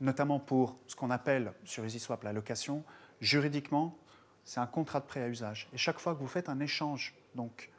[0.00, 2.84] notamment pour ce qu'on appelle sur EasySwap la location,
[3.20, 3.96] juridiquement,
[4.44, 5.68] c'est un contrat de prêt à usage.
[5.72, 7.70] Et chaque fois que vous faites un échange donc,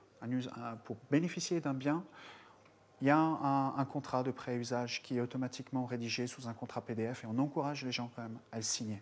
[0.84, 2.03] pour bénéficier d'un bien,
[3.01, 7.24] il y a un, contrat de pré-usage qui est automatiquement rédigé sous un contrat PDF
[7.24, 9.01] et on encourage les gens quand même à le signer.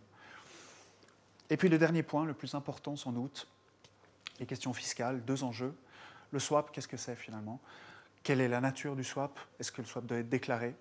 [1.49, 3.47] Et puis le dernier point, le plus important sans doute,
[4.39, 5.74] les questions fiscales, deux enjeux.
[6.32, 7.61] Le swap, qu'est-ce que c'est finalement?
[8.24, 9.39] Quelle est la nature du swap?
[9.59, 10.76] Est-ce que le swap doit être déclaré?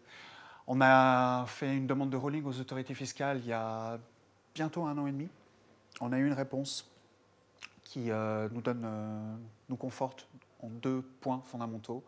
[0.66, 3.98] On a fait une demande de rolling aux autorités fiscales il y a
[4.54, 5.28] bientôt un an et demi.
[6.00, 6.90] On a eu une réponse
[7.84, 9.36] qui euh, nous, donne, euh,
[9.68, 10.26] nous conforte
[10.62, 12.02] en deux points fondamentaux.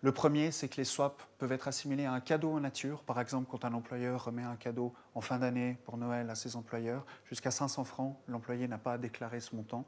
[0.00, 3.02] Le premier, c'est que les swaps peuvent être assimilés à un cadeau en nature.
[3.02, 6.54] Par exemple, quand un employeur remet un cadeau en fin d'année pour Noël à ses
[6.54, 9.84] employeurs, jusqu'à 500 francs, l'employé n'a pas à déclarer ce montant.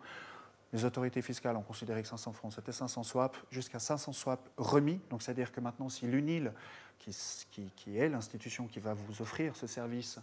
[0.72, 5.00] Les autorités fiscales ont considéré que 500 francs, c'était 500 swaps, jusqu'à 500 swaps remis.
[5.10, 6.52] Donc, c'est-à-dire que maintenant, si l'UNIL,
[6.98, 10.18] qui, est l'institution qui va vous offrir ce service,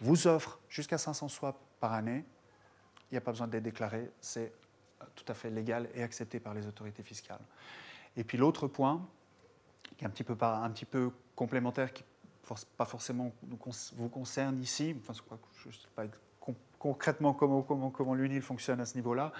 [0.00, 2.24] vous offre jusqu'à 500 swaps par année,
[3.10, 4.10] il n'y a pas besoin d'être déclaré.
[4.20, 4.52] C'est
[5.14, 7.40] tout à fait légal et accepté par les autorités fiscales.
[8.16, 9.06] Et puis l'autre point,
[9.96, 12.04] qui est un petit peu, un petit peu complémentaire, qui
[12.76, 13.32] pas forcément
[13.96, 16.04] vous concerne ici, enfin, je ne sais pas
[16.78, 19.32] concrètement comment, l'UNIL fonctionne à ce niveau-là,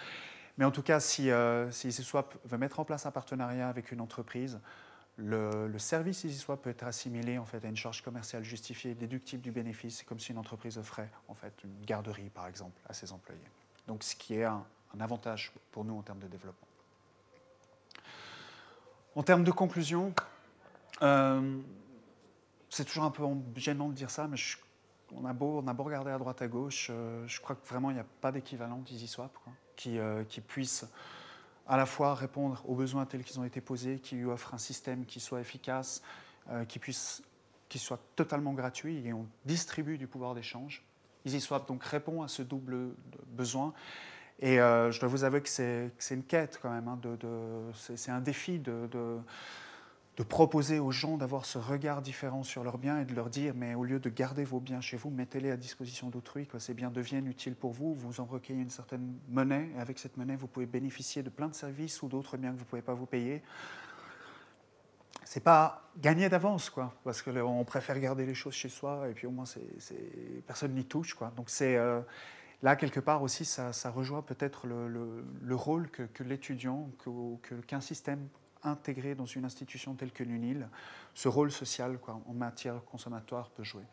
[0.56, 3.92] mais en tout cas, si, euh, si EasySwap veut mettre en place un partenariat avec
[3.92, 4.60] une entreprise,
[5.16, 9.42] le, le, service EasySwap peut être assimilé en fait, à une charge commerciale justifiée, déductible
[9.42, 13.12] du bénéfice, comme si une entreprise offrait en fait, une garderie, par exemple, à ses
[13.12, 13.40] employés.
[13.86, 14.64] Donc, ce qui est un
[15.00, 16.68] avantage pour nous en termes de développement.
[19.14, 20.14] En termes de conclusion,
[21.02, 21.58] euh,
[22.70, 23.24] c'est toujours un peu
[23.56, 24.36] gênant de dire ça, mais
[25.14, 28.00] on, a beau, regarder à droite à gauche, euh, je crois que vraiment il n'y
[28.00, 29.36] a pas d'équivalent d'EasySwap
[29.76, 30.86] qui, euh, puisse
[31.66, 34.58] à la fois répondre aux besoins tels qu'ils ont été posés, qui lui offre un
[34.58, 36.02] système qui soit efficace,
[36.66, 37.22] qui, puisse,
[37.68, 40.82] qui soit totalement gratuit et on distribue du pouvoir d'échange.
[41.26, 42.94] EasySwap donc répond à ce double
[43.26, 43.74] besoin
[44.40, 46.98] et euh, je dois vous avouer que c'est une quête quand même, hein,
[47.74, 49.18] c'est un défi de,
[50.22, 53.74] proposer aux gens d'avoir ce regard différent sur leurs biens et de leur dire, mais
[53.74, 56.90] au lieu de garder vos biens chez vous, mettez-les à disposition d'autrui, que ces biens
[56.90, 60.48] deviennent utiles pour vous, vous en recueillez une certaine monnaie, et avec cette monnaie, vous
[60.48, 63.06] pouvez bénéficier de plein de services ou d'autres biens que vous ne pouvez pas vous
[63.06, 63.42] payer.
[65.24, 69.26] C'est pas gagné d'avance, quoi, parce qu'on préfère garder les choses chez soi, et puis
[69.26, 69.44] au moins,
[70.46, 71.16] personne n'y touche.
[71.36, 71.76] Donc c'est...
[71.76, 72.00] Euh,
[72.62, 76.90] là, quelque part aussi, ça, rejoint peut-être le, rôle que, l'étudiant,
[77.66, 78.26] qu'un système
[78.62, 80.68] intégré dans une institution telle que l'UNIL,
[81.14, 83.84] ce rôle social quoi, en matière consommatoire peut jouer.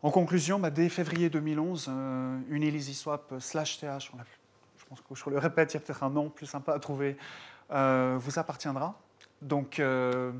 [0.00, 4.12] En conclusion, bah, dès février 2011, euh, UNIL EasySwap slash TH,
[4.76, 6.78] je pense que je le répète, il y a peut-être un nom plus sympa à
[6.78, 7.16] trouver,
[7.72, 8.96] euh, vous appartiendra.
[9.42, 10.32] Donc, euh,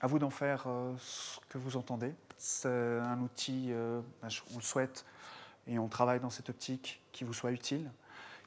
[0.00, 0.66] à vous d'en faire
[0.98, 2.12] ce que vous entendez.
[2.36, 3.72] C'est un outil,
[4.22, 5.04] bah, on le souhaite,
[5.68, 7.90] et on travaille dans cette optique qui vous soit utile,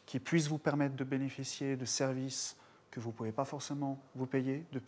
[0.05, 2.57] qui puisse vous permettre de bénéficier de services
[2.91, 4.79] que vous ne pouvez pas forcément vous payer, de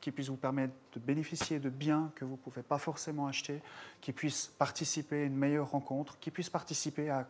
[0.00, 3.62] qui puisse vous permettre de bénéficier de biens que vous ne pouvez pas forcément acheter,
[4.00, 7.26] qui puisse participer à une meilleure rencontre, qui puisse participer à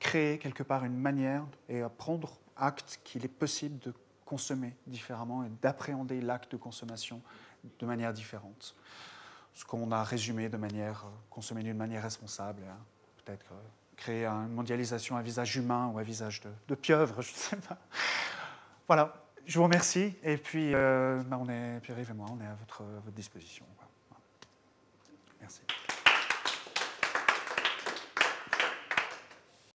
[0.00, 3.94] créer quelque part une manière et à prendre acte qu'il est possible de
[4.24, 7.22] consommer différemment et d'appréhender l'acte de consommation
[7.78, 8.74] de manière différente.
[9.54, 12.62] Ce qu'on a résumé de manière, consommer d'une manière responsable.
[12.68, 12.78] Hein
[13.24, 13.60] peut-être euh,
[13.96, 17.78] créer une mondialisation à visage humain ou à visage de, pieuvre, je ne sais pas.
[18.86, 19.14] Voilà,
[19.46, 20.14] je vous remercie.
[20.22, 22.82] Et puis, euh, bah, on est, Pierre-Yves et moi, on est à votre
[23.12, 23.64] disposition.
[25.40, 25.62] Merci.